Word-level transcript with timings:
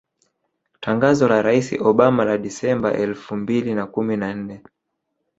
Tangazo 0.85 1.27
la 1.27 1.43
Rais 1.43 1.67
Obama 1.91 2.23
la 2.29 2.37
Disemba 2.37 2.93
elfu 2.93 3.35
mbili 3.35 3.73
na 3.75 3.85
kumi 3.87 4.17
na 4.17 4.33
nne 4.33 4.61